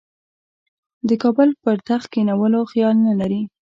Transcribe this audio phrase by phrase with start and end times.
[1.07, 3.41] د کابل پر تخت کښېنولو خیال نه لري.